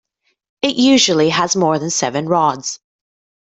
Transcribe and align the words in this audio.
It 0.63 0.77
usually 0.77 1.29
has 1.29 1.55
more 1.55 1.77
than 1.77 1.91
seven 1.91 2.27
rods. 2.27 2.79